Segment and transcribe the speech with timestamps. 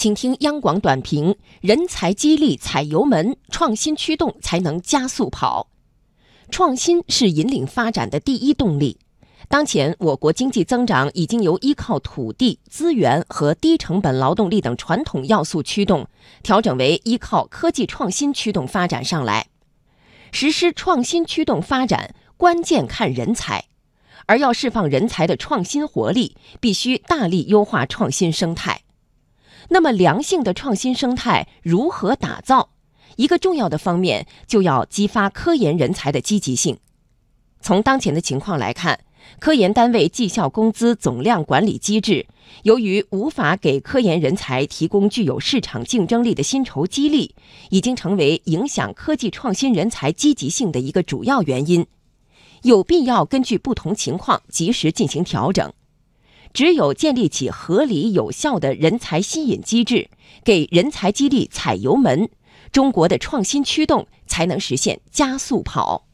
[0.00, 5.68] 请听央广短评：人才激励踩油门，创新驱动才能加速跑。
[6.50, 8.98] 创新是引领发展的第一动力。
[9.46, 16.08] 当前，我国经济增长已经由依靠土地资源和低成本劳动力等传统要素驱动，
[16.42, 19.48] 调整为依靠科技创新驱动发展上来。
[20.32, 23.66] 实施创新驱动发展，关键看人才，
[24.24, 28.80] 而要释放人才的创新活力，必须大力优化创新生态。
[29.72, 32.70] 那么，良性的创新生态如何打造？
[33.14, 36.76] 一个重要的方面就要激发科研人才的积极性。
[37.60, 38.98] 从当前的情况来看，
[39.38, 42.26] 科研单位绩效工资总量管理机制，
[42.64, 47.36] 由于无法给科研人才提供具有市场竞争力的薪酬激励，
[47.68, 51.86] 已经成为影响科技创新人才积极性的一个主要原因。
[52.62, 55.72] 有必要根据不同情况及时进行调整。
[56.52, 60.10] 只有建立起合理有效的人才吸引机制，
[60.44, 62.28] 给人才激励踩油门，
[62.72, 66.09] 中国的创新驱动才能实现加速跑。